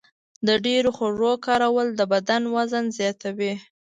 د 0.47 0.49
ډېرو 0.65 0.89
خوږو 0.97 1.33
کارول 1.45 1.87
د 1.95 2.01
بدن 2.13 2.41
وزن 2.55 2.85
زیاتوي. 2.97 3.53